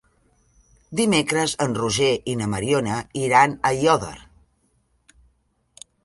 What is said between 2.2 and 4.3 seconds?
i na Mariona iran a Aiòder.